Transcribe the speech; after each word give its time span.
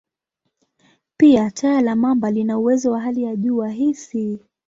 Pia, 1.17 1.51
taya 1.51 1.81
la 1.81 1.95
mamba 1.95 2.31
lina 2.31 2.57
uwezo 2.59 2.91
wa 2.91 2.99
hali 3.01 3.23
ya 3.23 3.35
juu 3.35 3.57
wa 3.57 3.69
hisi. 3.69 4.39